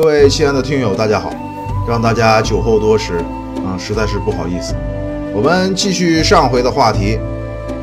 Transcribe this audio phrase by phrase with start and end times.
[0.00, 1.28] 各位亲爱的听友，大家好！
[1.84, 3.14] 让大家久候多时，
[3.66, 4.72] 啊，实在是不好意思。
[5.34, 7.18] 我们继续上回的话题。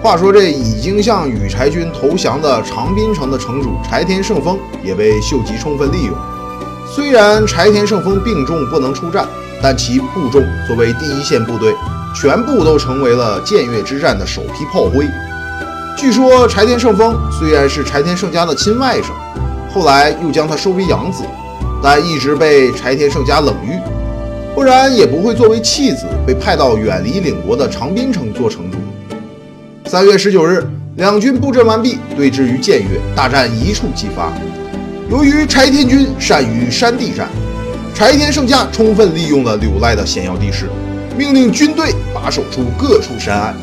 [0.02, 6.16] 话说这已经向羽柴军投降的长滨城的城主柴田胜丰也被秀吉充分利用。
[6.90, 9.28] 虽然柴田胜丰病重不能出战，
[9.62, 11.76] 但其部众作为第一线部队，
[12.16, 15.06] 全部都成为了建越之战的首批炮灰。
[15.98, 19.08] 据说柴田胜丰虽然是柴田胜家的亲外甥，
[19.70, 21.26] 后来又将他收为养子，
[21.88, 23.78] 但一直被柴田胜家冷遇，
[24.56, 28.78] 不然也不会作为弃子被派到远离领国的长滨城做城主。
[29.88, 34.34] 三月十九日，两军布阵完毕，对峙于建越，大战一触即发。
[35.12, 37.30] 由于柴田军善于山地战，
[37.94, 40.66] 柴田胜家充分利用了柳赖的险要地势，
[41.16, 43.54] 命令军队把守住各处山隘。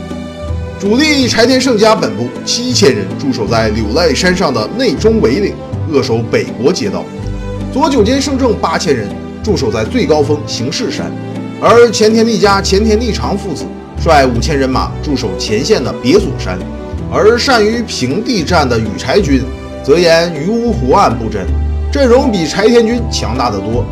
[0.78, 5.52] 主力柴田胜家本部七千人驻守在柳赖山上的内中尾岭，
[5.90, 7.00] 扼守北国街道；
[7.72, 9.08] 左九间胜政八千人
[9.42, 11.10] 驻守在最高峰形势山，
[11.58, 13.64] 而前田利家前田利长父子
[13.98, 16.58] 率五千人马驻守前线的别所山，
[17.10, 19.42] 而善于平地战的羽柴军
[19.82, 21.46] 则沿鱼屋湖岸布阵，
[21.90, 23.82] 阵容比柴田军强大得多。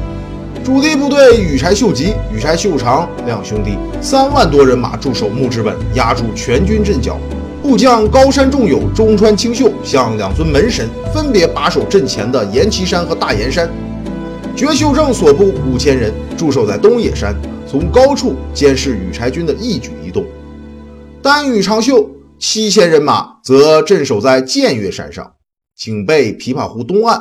[0.62, 7.18] 主力部队羽柴秀吉、羽柴秀长两兄弟三万多人马驻守木之本，压住全军阵脚。
[7.62, 13.70] 部将高山重友、中川清秀向两尊门神分别把守阵前的岩崎山和大岩山。
[14.56, 17.34] 绝秀正所部五千人驻守在东野山，
[17.70, 20.24] 从高处监视羽柴军的一举一动。
[21.22, 25.32] 丹羽长秀七千人马则镇守在建岳山上，
[25.76, 27.20] 警备琵琶湖东岸。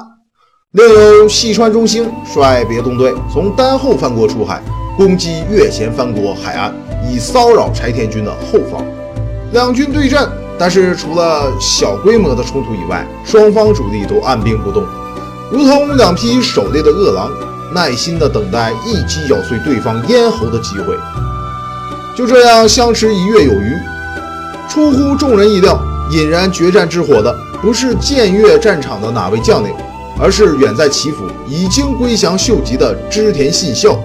[0.72, 4.62] 另有细川中兴率别动队从丹后藩国出海，
[4.96, 6.74] 攻击越前藩国海岸，
[7.12, 8.86] 以骚扰柴田军的后方。
[9.52, 14.84] 两军对阵，但是除了小规模的冲突以外，双方主力都按兵不动，
[15.52, 17.32] 如同两匹狩猎的饿狼，
[17.74, 20.96] 耐心地等待一击咬碎对方咽喉的机会。
[22.16, 23.76] 就这样相持一月有余，
[24.70, 25.80] 出乎众人意料，
[26.12, 29.74] 引燃决战之火的不是建越战场的哪位将领。
[30.22, 33.98] 而是远在祈福、已经归降秀吉的织田信孝。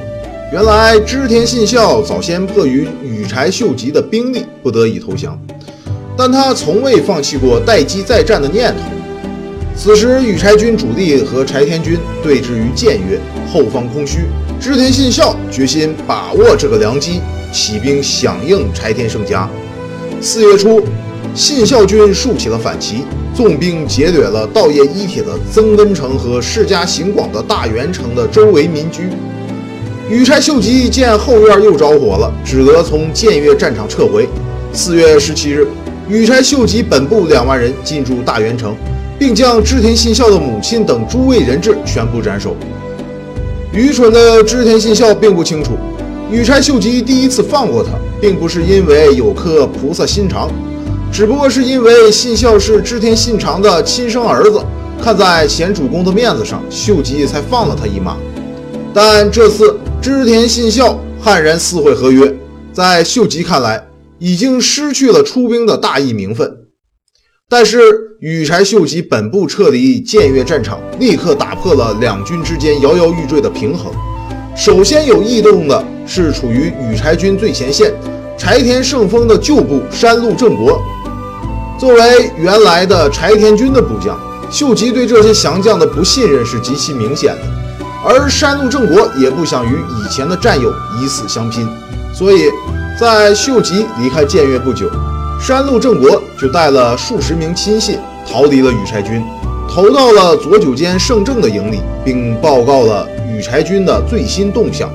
[0.53, 5.37] 原来织田信孝早先迫于羽柴秀吉的兵力，不得已投降，
[6.17, 8.83] 但他从未放弃过待机再战的念头。
[9.77, 13.19] 此时羽柴军主力和柴田军对峙于建越，
[13.53, 14.21] 后方空虚，
[14.61, 17.21] 织田信孝决心把握这个良机，
[17.53, 19.49] 起兵响应柴田胜家。
[20.21, 20.83] 四月初，
[21.35, 23.05] 信孝军竖起了反旗。
[23.35, 29.09] 纵兵劫掠了稻叶一铁的增根城和世家行广的大原城的周围民居。
[30.09, 34.29] 羽柴秀吉见后院又着火了，只得从建越战场撤回。
[34.73, 35.67] 四月十七日，
[36.07, 38.77] 羽柴秀吉本部两万人进驻大原城，
[39.19, 42.55] 并将织田信孝的母亲等诸位人质全部斩首。
[43.73, 45.73] 愚蠢的织田信孝并不清楚，
[46.31, 50.51] 羽柴秀吉第一次放过他，并不是因为有颗菩萨心肠。
[51.11, 54.61] 只不过是因为信孝是织田信长的亲生儿子，
[55.03, 58.17] 看在前主公的面子上，秀吉才放了他一马。
[58.93, 62.31] 但这次织田信孝悍然撕毁合约，
[62.73, 63.83] 在秀吉看来，
[64.25, 66.51] 已经失去了出兵的大义名分。
[67.47, 67.79] 但是
[68.21, 73.93] 羽柴秀吉本部撤离建越战场，立刻打破了两军之间摇摇欲坠的平衡。
[74.57, 77.93] 首先有异动的是处于羽柴军最前线
[78.39, 80.81] 柴田胜丰的旧部山路正国。
[81.79, 84.19] 作为原来的柴田军的部将，
[84.51, 87.43] 秀吉对这些降将的不信任是极其明显的。
[88.03, 91.69] 而山路正国也不想与以前的战友以死相拼，
[92.15, 92.49] 所以
[92.97, 94.89] 在秀吉离开建越不久，
[95.41, 99.21] 山路正国就带了数十名亲信逃离了羽柴军，
[99.69, 104.89] 投到了左九间胜政的营里，并报告了羽柴军的最新动向。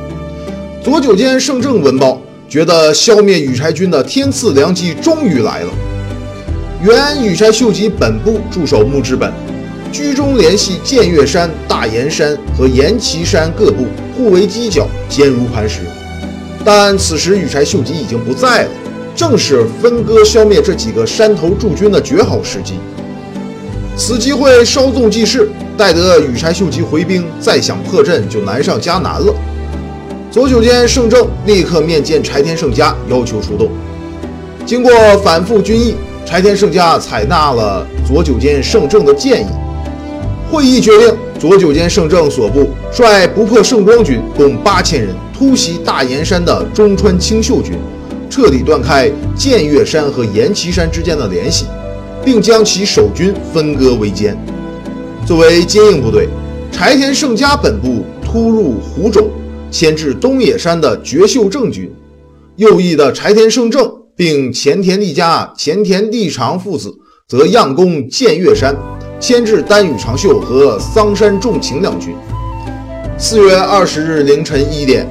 [0.81, 5.69] 左九间胜政闻报，觉得消灭羽柴军的天赐良机终于来了。
[6.81, 9.29] 原羽柴秀吉本部驻守木之本，
[9.91, 15.81] 居中联系建越山、大岩山和岩崎山各部，互为犄角，坚如磐石。
[16.63, 18.69] 但此时羽柴秀吉已经不在了，
[19.15, 22.75] 正是分割消灭这几个山头驻军的绝好时机。
[23.95, 29.33] 此机会稍纵即逝，待得羽柴秀吉回兵，再想破阵就难上加难了。
[30.31, 33.69] 左九间胜政立刻面见柴田胜家，要求出动。
[34.65, 34.91] 经过
[35.23, 35.95] 反复军议。
[36.25, 39.47] 柴田胜家采纳了左九间胜政的建议，
[40.51, 41.08] 会议决定
[41.39, 47.75] 左九间胜政所部率不破胜光军共八千人突袭大岩山的中川清秀军，
[48.29, 51.65] 彻底断开建岳山和岩崎山之间的联系，
[52.25, 54.35] 并将其守军分割为歼。
[55.25, 56.27] 作为接应部队，
[56.73, 59.29] 柴田胜家本部突入湖州，
[59.71, 61.87] 牵制东野山的绝秀正军；
[62.57, 66.93] 右翼的柴田胜正并前田利家、前田利长父子
[67.29, 68.75] 则佯攻建岳山，
[69.19, 72.15] 牵制丹羽长秀和桑山重晴两军。
[73.17, 75.05] 四月二十日凌晨一点，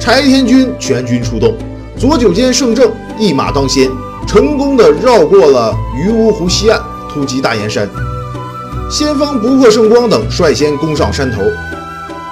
[0.00, 1.54] 柴田军全军出动，
[1.96, 3.88] 左九间胜正一马当先，
[4.26, 7.88] 成功的绕过了鱼芜湖西岸，突击大岩山。
[8.90, 11.40] 先锋不破胜光等率先攻上山头，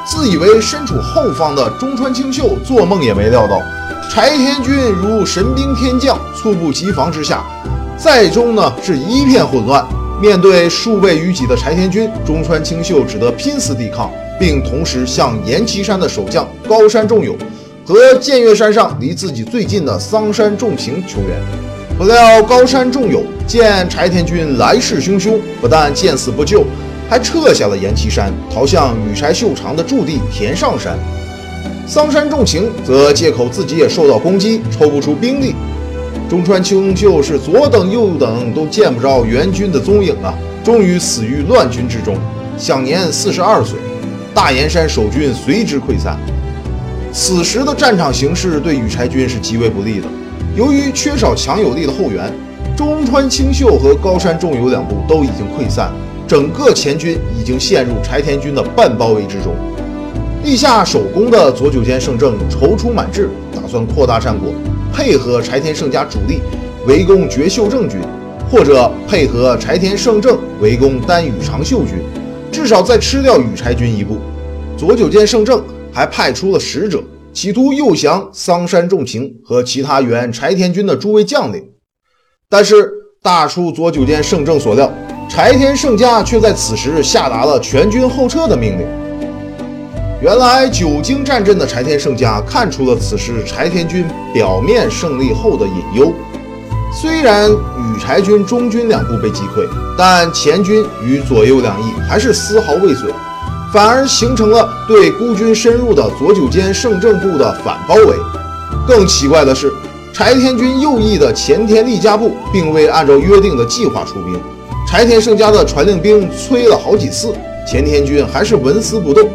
[0.04, 3.62] 自以为身处后方的中川清秀做梦也没料到，
[4.10, 7.44] 柴田军如神兵天降，猝不及防之下，
[7.96, 9.86] 寨中呢是一片混乱。
[10.20, 17.34] 面对数倍于己的柴田军，中川清秀只得拼死抵抗，并同时向岩崎山的守将高山重友
[17.86, 21.40] 和剑岳山上离自己最近的桑山重晴求援。
[21.96, 26.64] 不料高山重友见柴田军来势汹汹，不但见死不救，
[27.08, 30.98] 还撤下了岩崎山，逃向羽柴秀长的驻地田上山。
[31.86, 35.54] 桑山重晴则借口自己也受到攻击，抽不出兵力。
[36.30, 40.32] 中川清秀是左等右等都见不着援军的踪影啊，
[40.62, 42.16] 终于死于乱军之中，
[42.56, 43.76] 享年四十二岁。
[44.32, 46.16] 大岩山守军随之溃散。
[47.12, 50.06] 此时的战场形势对羽柴军是极为不利的。
[50.54, 52.32] 由于缺少强有力的后援，
[52.76, 55.90] 中川清秀和高山重友两部都已经溃散，
[56.28, 59.52] 整个前军已经陷入柴田军的半包围之中。
[60.42, 64.52] 立下首功的左九间胜政踌躇满志，打算扩大战果，
[64.92, 66.40] 配合柴田胜家主力
[66.86, 68.00] 围攻绝秀正军，
[68.50, 71.98] 或者配合柴田胜政围攻丹羽长秀军，
[72.50, 74.16] 至少再吃掉羽柴军一部。
[74.78, 77.02] 左九间胜政还派出了使者。
[77.32, 81.62] 企图诱降桑山重晴和其他原柴田军的诸位将领，
[82.48, 82.90] 但是
[83.22, 84.92] 大出左九间胜政所料，
[85.28, 88.86] 柴田胜家却在此时下达了全军后撤的命令。
[90.20, 96.12] 原来久经战阵的柴田胜家看出了此时柴田军表面胜利后的隐忧，
[97.00, 103.10] 虽然羽柴军中军两部被击溃，但前军与左右两翼还是丝毫未损。
[103.72, 108.14] 反而形成了对孤军深入的左九间胜正部的反包围。
[108.86, 109.72] 更奇怪的是，
[110.12, 114.38] 柴田军右翼的前田利家部并未按照约定的计划出兵。
[114.86, 117.32] 柴田胜家的传令兵催了好几次，
[117.66, 119.26] 前田军还是纹丝不动。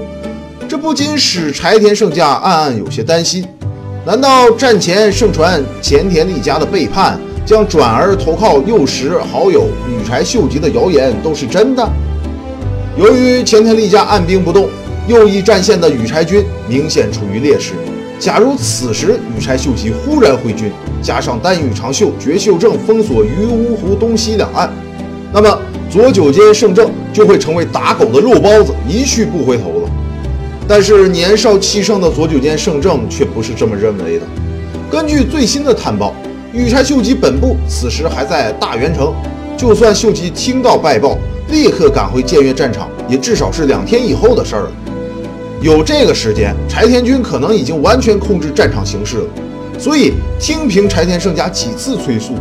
[0.68, 3.46] 这不仅使柴田胜家暗暗有些担心：
[4.04, 11.88] 难道战前盛传前田利家的背叛，将转而投靠右石好友羽柴秀吉的谣言都是真的？
[12.98, 14.68] 由于前田利家按兵不动，
[15.08, 17.74] 右翼战线的羽柴军明显处于劣势。
[18.18, 24.72] 假如此时羽柴秀吉忽然回军，加上丹羽长秀、绝秀正封锁于芜湖东西两岸，
[25.32, 25.60] 那么
[25.92, 29.85] 左九间胜正就会成为打狗的肉包子，一去不回头了。
[30.68, 34.26] 但是年少气盛的左九间胜正却不是这么认为的。
[34.90, 36.14] 根据最新的探报，
[36.54, 39.14] 羽柴秀吉本部此时还在大原城，
[39.58, 41.18] 就算秀吉听到败报。
[41.50, 44.72] 立刻赶回建越战场，也至少是两天以后的事儿了。
[45.62, 49.26] 有这个时间，柴田军可能已经完全控制战场形势了。
[49.78, 52.34] 所以，听凭柴田胜家几次催促，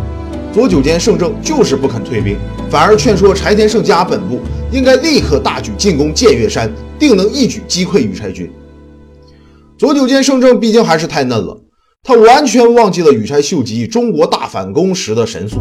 [0.54, 2.36] 左九间胜政就是不肯退兵，
[2.70, 4.38] 反而劝说柴田胜家本部
[4.70, 8.48] 应该立刻大举进攻建岳山，定能一举击溃羽柴军。
[9.76, 11.61] 左九间胜政毕竟还是太嫩了，
[12.04, 15.56] 他完全忘记了羽柴秀吉中国大反攻时的神速。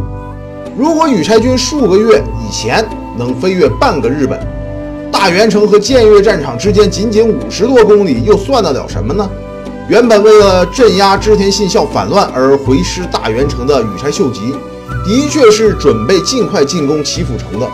[0.78, 2.86] 如果羽柴军数个月以前，
[3.18, 4.40] 能飞越半个日本，
[5.12, 9.28] 大原城和建岳战场之间仅仅五十多公里，又算得了什么呢？
[9.90, 14.54] 原本为了镇压织田信孝反乱而回师大原城的羽柴秀吉，
[15.06, 17.68] 的确是准备尽快进攻岐阜城的。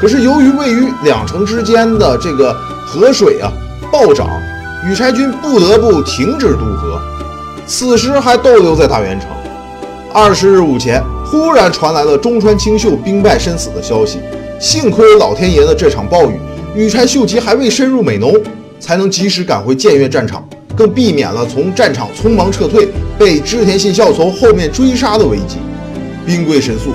[0.00, 2.52] 可是由于位于两城之间的这个
[2.84, 3.52] 河水啊
[3.90, 4.28] 暴涨，
[4.84, 7.00] 羽柴军不得不停止渡河，
[7.66, 9.28] 此时还逗留在大原城。
[10.12, 14.18] 二十日午前，忽然传来了中川清秀兵败身死的消息。
[14.60, 16.38] 幸亏老天爷的这场暴雨，
[16.74, 18.34] 羽柴秀吉还未深入美浓，
[18.78, 20.46] 才能及时赶回建越战场，
[20.76, 25.56] 更避免了从战场匆忙撤退，被织田信孝从后面追杀的危机。
[26.26, 26.92] 兵贵神速，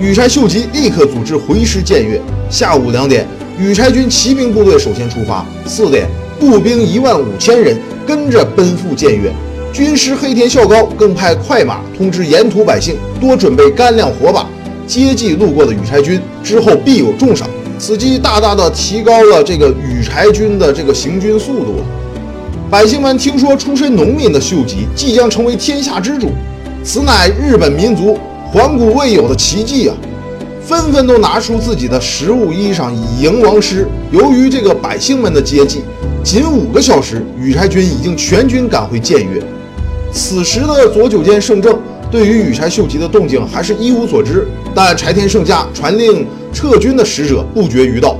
[0.00, 2.20] 羽柴秀吉立刻组织回师建越。
[2.48, 3.26] 下午两点，
[3.58, 6.08] 羽柴军骑兵部队首先出发，四点，
[6.38, 9.32] 步兵一万五千人跟着奔赴建越。
[9.72, 14.46] 军师黑田孝高更派快马通知沿途百姓，多准备干粮火把。
[14.86, 21.76] 接济路过的羽柴军之后必有重赏，此计大大的提高了这个羽柴军的这个行军速度。
[22.68, 26.32] 百姓们听说出身农民的秀吉即将成为天下之主，
[26.82, 28.18] 此乃日本民族
[28.52, 29.96] 环古未有的奇迹啊！
[30.60, 35.82] 纷纷都拿出自己的食物衣裳以迎王师，由于这个百姓们的接济，
[36.24, 39.40] 仅五个小时，羽柴军已经全军赶回建越。
[40.12, 41.78] 此时的左九间胜政
[42.10, 48.18] 对于羽柴秀吉的动静还是一无所知，但柴田胜家传令撤军的使者不绝于道。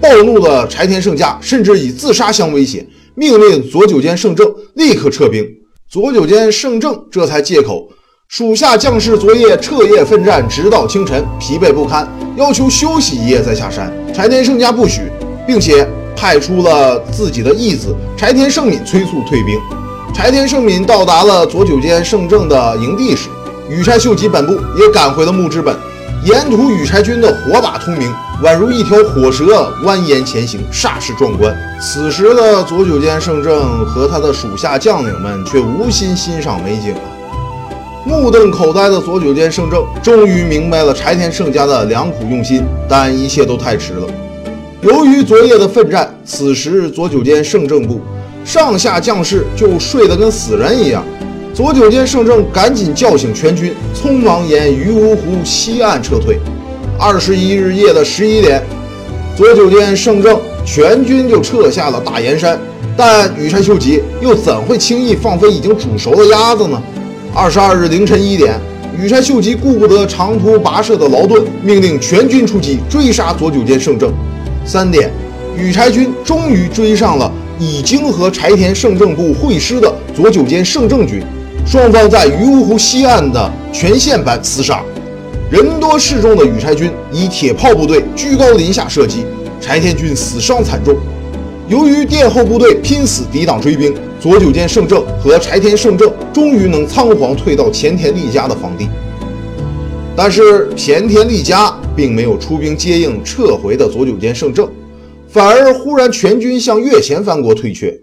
[0.00, 5.44] 暴怒的柴田胜家甚至以自杀相威胁，命令左九间胜政立刻撤兵。
[5.90, 7.88] 左九间胜政这才借口
[8.28, 13.92] 属下将士昨夜彻夜奋战，直到清晨，疲惫不堪，要求休息一夜再下山。
[14.12, 15.02] 柴田胜家不许，
[15.46, 19.60] 并且派出了自己的义子柴田胜敏催促退兵。
[20.12, 23.28] 柴田胜敏到达了左久间胜政的营地时，
[23.68, 25.76] 羽柴秀吉本部也赶回了木之本。
[26.24, 28.12] 沿途羽柴军的火把通明，
[28.42, 31.54] 宛如一条火蛇蜿蜒前行，煞是壮观。
[31.80, 36.94] 此时的左久间胜政和他的属下将领们却无心欣赏美景！
[38.06, 44.06] 目瞪口呆的左九间胜政终于明白了柴田胜家的良苦用心，但一切都太迟了。
[44.82, 48.02] 由于昨夜的奋战，此时左九间胜政部
[48.44, 51.02] 上下将士就睡得跟死人一样。
[51.54, 56.38] 左九间胜政赶紧叫醒全军，匆忙沿鱼芜湖西岸撤退。
[56.98, 58.62] 二十一日夜的十一点，
[59.34, 62.58] 左九间胜政全军就撤下了大岩山。
[62.96, 66.80] 但羽柴秀吉又怎会轻易放飞已经煮熟的鸭子呢？
[67.36, 68.54] 二十二日凌晨一点，
[68.96, 74.14] 羽柴秀吉顾不得长途跋涉的劳顿，命令全军出击追杀左九间胜政。
[74.64, 75.10] 三点，
[75.58, 81.20] 羽柴军终于追上了已经和柴田胜政部会师的左九间胜政军。
[81.66, 84.80] 双方在鱼芜湖西岸的全线般厮杀，
[85.50, 89.26] 人多势众的羽柴军以铁炮部队居高临下射击，
[89.60, 90.94] 柴田军死伤惨重。
[91.66, 93.92] 由于殿后部队拼死抵挡追兵，
[94.24, 98.88] 左九间胜政和柴田胜政终于能仓皇退到前田利家的房地。
[100.16, 104.66] 但是前田利家并没有出兵接应撤回的左九间胜政，
[105.28, 107.94] 反而忽然全军向越前藩国退却。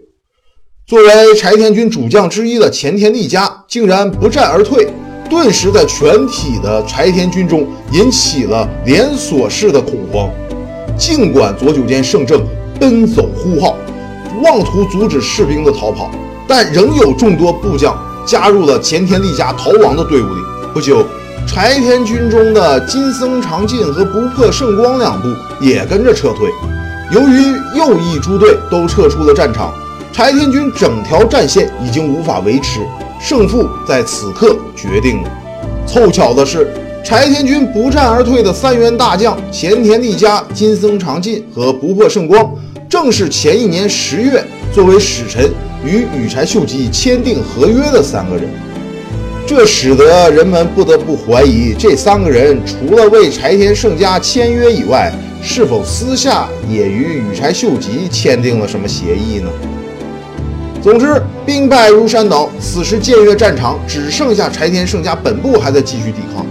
[0.86, 4.86] 作为柴田军主将之一的前田利家竟然不战而退，
[5.28, 10.30] 顿时在全体的柴田军中引起了连锁式的恐慌。
[10.96, 12.46] 尽管左九间胜政
[12.78, 13.76] 奔走呼号，
[14.42, 16.10] 妄图阻止士兵的逃跑，
[16.48, 17.96] 但仍有众多部将
[18.26, 20.40] 加入了前田利家逃亡的队伍里。
[20.74, 21.06] 不久，
[21.46, 25.28] 柴田军中的金僧长进和不破圣光两部
[25.60, 26.50] 也跟着撤退。
[27.12, 27.42] 由于
[27.76, 29.72] 右翼诸队都撤出了战场。
[30.14, 32.80] 柴田军整条战线已经无法维持，
[33.18, 35.30] 胜负在此刻决定了。
[35.86, 36.70] 凑巧的是，
[37.02, 42.46] 柴田军不战而退的三员大将前田利家、金僧长进和不破圣光，
[42.92, 45.50] 正是前一年十月作为使臣
[45.82, 48.46] 与羽柴秀吉签订合约的三个人。
[49.46, 55.10] 这使得人们不得不怀疑，这三个人除了为柴田胜家签约以外，
[55.42, 59.48] 是否私下也与羽柴秀吉签订了什么协议呢？
[60.82, 62.50] 总之，兵败如山倒。
[62.60, 66.44] 此时建越战场只剩下柴田胜家本部还在继续抵抗，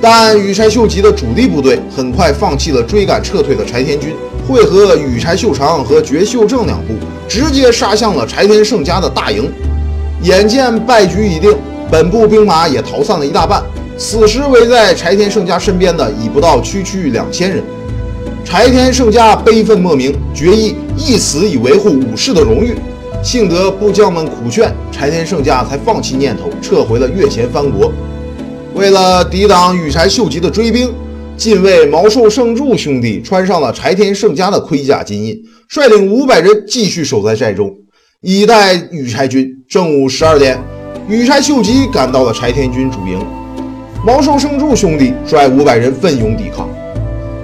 [0.00, 4.14] 但羽柴秀吉的主力部队很快放弃了追赶撤退的柴田军，
[4.48, 6.94] 会合羽柴秀长和绝秀正两部，
[7.28, 9.52] 直接杀向了柴田胜家的大营。
[10.22, 11.54] 眼见败局已定，
[11.90, 13.62] 本部兵马也逃散了一大半。
[13.98, 17.62] 此时围在柴田胜家身边的已不到区区两千人。
[18.42, 22.74] 柴田胜家悲愤莫名，决意一死以维护武士的荣誉。
[23.22, 27.92] 幸得部将们苦劝，柴田胜家才放弃念头，撤回了越前藩国。
[28.74, 30.90] 为了抵挡羽柴秀吉的追兵，
[31.38, 37.72] 近卫毛寿胜助兄弟穿上了柴田胜家的盔甲金印，率领五百人继续守在寨中，
[38.22, 39.48] 以待羽柴军。
[39.68, 40.60] 正午十二点，
[41.08, 43.24] 羽柴秀吉赶到了柴田军主营，
[44.04, 46.68] 毛寿胜助兄弟率五百人奋勇抵抗，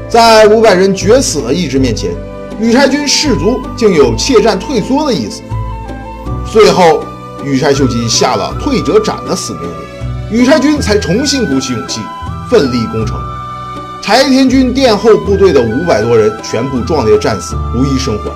[0.09, 2.11] 在五百人决死的意志面前，
[2.61, 5.41] 羽柴军士卒竟有怯战退缩的意思。
[6.53, 7.05] 最后，
[7.45, 12.01] 羽柴秀吉下了退者斩的死命令，羽柴军才重新鼓起勇气，
[12.51, 13.17] 奋力攻城。
[14.07, 18.31] 柴田军殿后部队的五百多人全部壮烈战死，无一生还。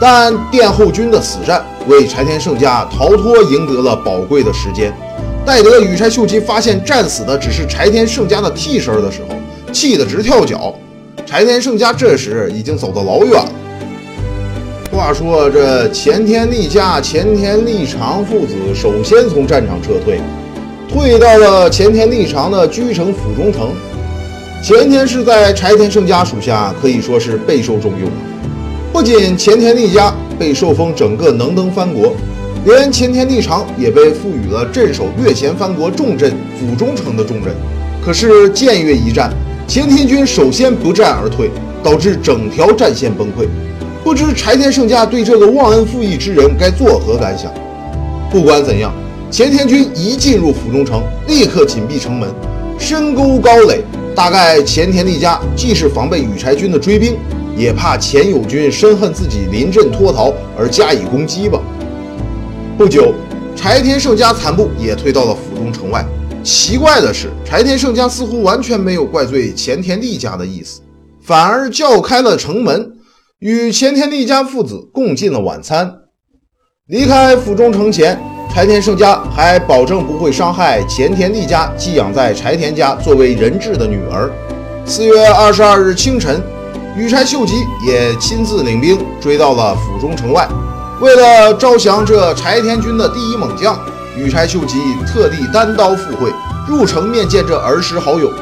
[0.00, 4.90] 但殿后军的死战为柴田胜家逃脱赢得了宝贵的时间。
[5.44, 9.36] 待得羽柴秀吉发现战死的只是柴田胜家的替身的时候，
[9.70, 10.74] 气得直跳脚。
[11.26, 13.52] 柴田胜家这时已经走得老远了。
[14.90, 20.22] 话说这前田利家、前田利长父子首先从战场撤退，
[20.90, 23.74] 退到了前田利长的居城府中城。
[24.66, 28.10] 前田氏在柴田胜家属下可以说是备受重用，
[28.92, 32.12] 不仅前田利家被受封整个能登藩国，
[32.64, 37.54] 连前田利长也被赋予了镇守越前藩国重镇府中城的重任。
[38.04, 39.32] 可是建越一战，
[39.68, 41.48] 前田军首先不战而退，
[41.80, 43.46] 导致整条战线崩溃。
[44.02, 47.54] 不知柴田胜家对这个忘恩负义之人该作何感想？
[48.32, 48.92] 不管怎样，
[49.30, 52.28] 前田军一进入府中城，立刻紧闭城门，
[52.80, 53.84] 深沟高垒。
[54.16, 57.18] 大概前田利家既是防备羽柴军的追兵，
[57.54, 61.60] 也怕前友军深恨自己临阵脱逃而加以攻击吧。
[62.78, 63.12] 不久，
[63.54, 66.02] 柴田胜家残部也退到了府中城外。
[66.42, 70.80] 奇怪的是，柴田胜家似乎完全没有怪罪前田利家的意思，
[71.22, 72.92] 反而叫开了城门，
[73.40, 75.94] 与前田利家父子共进了晚餐。
[76.86, 78.18] 离开府中城前。
[78.56, 84.32] 柴田胜家还保证不会伤害前田利家寄养在柴田家作为人质的女儿。
[84.86, 86.42] 四月二十二日清晨，
[86.96, 87.52] 羽柴秀吉
[87.86, 90.48] 也亲自领兵追到了府中城外。
[91.02, 93.78] 为了招降这柴田军的第一猛将，
[94.16, 96.32] 羽柴秀吉特地单刀赴会，
[96.66, 98.32] 入城面见这儿时好友。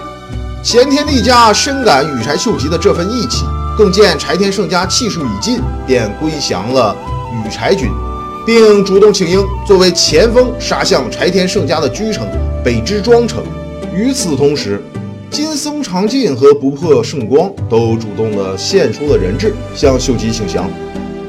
[0.62, 3.44] 前田利家深感羽柴秀吉的这份义气，
[3.76, 6.96] 更见柴田胜家气数已尽，便归降了
[7.32, 7.90] 羽柴军。
[8.46, 12.26] 并主动请缨，作为前锋杀向柴田胜家的居城
[12.62, 13.42] 北之庄城。
[13.96, 14.82] 与此同时，
[15.30, 20.68] 金松长进和不破圣光都主动的献出了人质，向秀吉请降。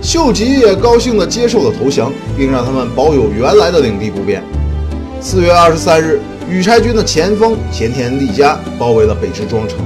[0.02, 4.44] 秀吉也高兴地接受了投降，并让他们保有原来的领地不变。
[5.22, 6.20] 四月二十三日，
[6.50, 9.80] 羽柴军的前锋前田利家包围了北之庄城，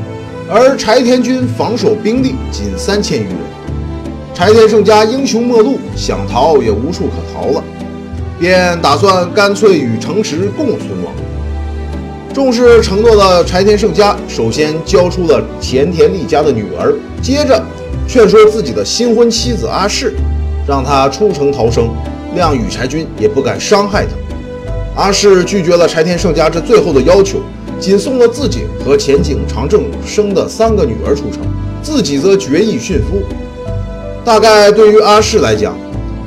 [0.50, 3.38] 而柴田军防守兵力仅三千余人。
[4.40, 7.62] 柴田胜家英雄末路，想逃也无处可逃了，
[8.40, 11.14] 便打算干脆与城池共存亡。
[12.34, 17.62] 重视承诺的柴田胜家，首先交出了前田利家的女儿，接着
[18.08, 20.16] 劝说自己的新婚妻子阿市，
[20.66, 21.90] 让她出城逃生，
[22.34, 24.12] 谅羽柴军也不敢伤害她。
[24.96, 27.42] 阿市拒绝了柴田胜家这最后的要求，
[27.78, 31.42] 仅送了自己和前景长政生的三个女儿出城，
[31.84, 33.22] 自己则决意殉夫。
[34.30, 35.76] 大概对于阿氏来讲，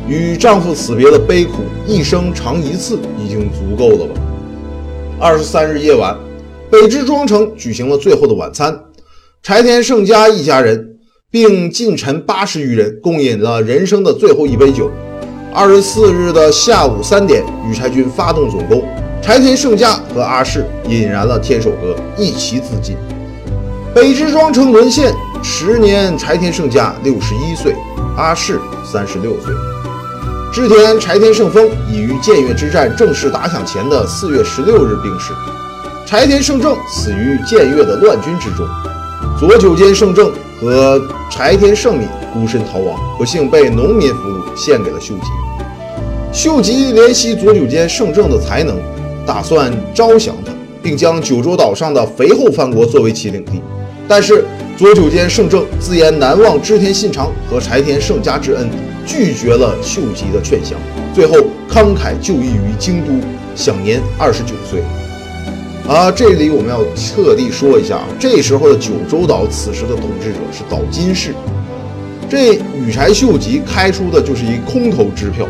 [0.09, 4.21] 与丈夫死别的悲苦，一生尝一次已经足够了吧。
[5.21, 6.19] 二十三日夜晚，
[6.69, 8.77] 北之庄城举行了最后的晚餐，
[9.41, 10.97] 柴田胜家一家人
[11.31, 14.91] 并近臣八十余人共饮了人生的最后一杯酒。
[15.55, 18.83] 二十四日的下午三点，羽柴军发动总攻，
[19.23, 22.97] 柴田胜家和阿氏引燃了天守阁，一齐自尽。
[23.95, 25.15] 北之庄城沦陷。
[25.45, 27.75] 时年，柴田胜家六十一岁。
[28.17, 29.55] 阿市三十六岁，
[30.53, 35.33] 织田柴田胜丰已于建越之战正式打响前的四月十六日病逝。
[36.07, 38.67] 柴田胜正死于建越的乱军之中。
[39.39, 45.23] 左久间胜正和柴田胜敏孤身逃亡，不幸被农民俘虏，献给了秀吉。
[46.33, 48.77] 秀吉怜惜左久间胜正的才能，
[49.27, 53.63] 打算招降他，并将九州岛上的肥厚藩国作为其领地。
[54.07, 54.45] 但是。
[54.77, 58.69] 左久间胜正自言难忘织田信长和柴田胜家之恩，
[59.07, 60.79] 拒绝了秀吉的劝降，
[61.15, 61.37] 最后
[61.71, 63.13] 慷慨就义于京都，
[63.55, 64.83] 享年二十九岁。
[65.87, 66.83] 啊，这里我们要
[67.15, 71.35] 特地说一下啊，这时候的九州岛此时的统治者是岛津氏，
[72.29, 75.47] 这羽柴秀吉开出的就是一空头支票。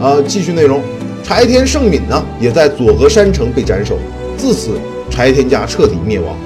[0.00, 0.82] 啊，继续内容，
[1.24, 3.98] 柴田胜敏呢也在佐和山城被斩首，
[4.36, 4.78] 自此
[5.10, 6.36] 柴田家彻底灭亡。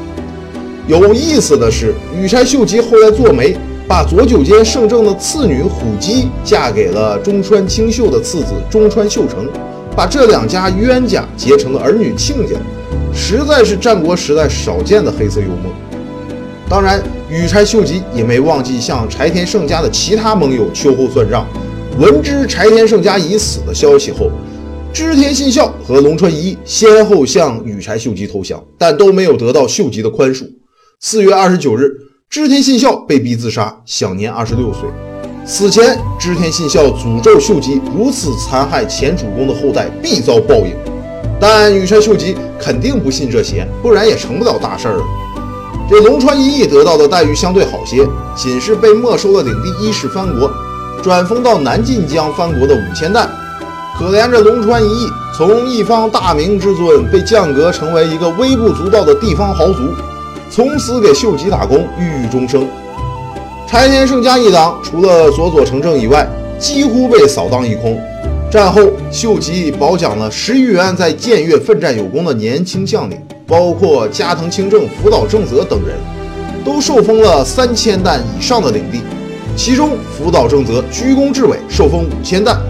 [0.88, 9.46] 有意思的是，羽柴秀吉后来做媒，把左久间胜正的次女虎姬嫁给了中川清秀的次子中川秀成，
[9.96, 12.56] 把这两家冤家结成了儿女亲家，
[13.14, 15.72] 实在是战国时代少见的黑色幽默。
[16.68, 21.46] 当然，羽柴秀吉也没忘记向柴田胜家的其他盟友秋后算账。
[21.98, 24.30] 闻知柴田胜家已死的消息后，
[24.92, 30.44] 织田信孝和龙川一先后向羽柴秀吉投降，但都没有得到秀吉的宽恕。
[31.04, 31.90] 四月二十九日，
[32.30, 34.82] 织田信孝被逼自杀，享年二十六岁。
[35.44, 40.72] 死前，织田信孝诅咒秀吉如此残害前主公的后代必遭报应。
[41.40, 45.02] 但羽柴秀吉肯定不信这些，不然也成不了大事儿了。
[45.90, 50.48] 这龙川一役得到的待遇相对好些，仅是被没收了领地伊势藩国，
[51.02, 53.18] 转封到南近江藩国的五千石。
[53.98, 59.80] 可怜这龙川一役，从一方大明之尊被降格成为一个微不足道的地方豪族。
[60.54, 62.68] 从此给秀吉打工，郁郁终生。
[63.66, 67.98] 柴田胜家一党除了佐佐成正以外，几乎被扫荡一空。
[68.50, 75.96] 战后，秀吉褒奖了十余员在建越奋战有功的年轻将领，包括加藤清正、福岛正则等人，
[76.62, 79.00] 都受封了三千石以上的领地。
[79.56, 82.60] 其中，福岛正则居功至伟，受封五千石。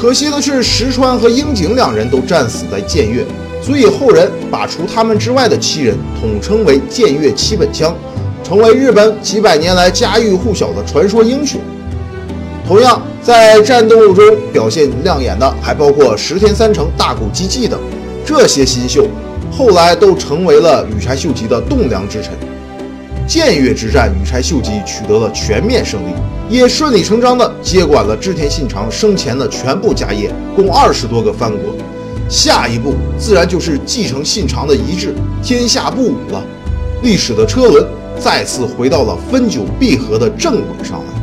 [0.00, 3.26] 可惜的是，石川和樱井两人都战死在建越。
[3.62, 7.94] 所以后人把除他们之外的七人统称为“剑岳七本枪”，
[8.42, 11.60] 成为日本几百年来家喻户晓的传说英雄。
[12.66, 17.78] 同样，在战斗中表现亮眼的还包括石田三成、大谷吉继等
[18.24, 19.06] 这些新秀，
[19.50, 22.32] 后来都成为了羽柴秀吉的栋梁之臣。
[23.26, 26.12] 建越之战，羽柴秀吉取得了全面胜利，
[26.48, 31.74] 也顺理成章地接管了织田信长生前的全部家业，共二十多个藩国。
[32.30, 35.12] 下一步自然就是继承信长的遗志，
[35.42, 36.40] 天下不武了。
[37.02, 37.84] 历史的车轮
[38.20, 41.19] 再次回到了分久必合的正轨上来。